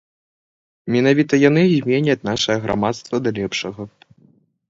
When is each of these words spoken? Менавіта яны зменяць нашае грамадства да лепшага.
Менавіта 0.93 1.33
яны 1.49 1.61
зменяць 1.71 2.25
нашае 2.31 2.57
грамадства 2.65 3.15
да 3.27 3.37
лепшага. 3.41 3.81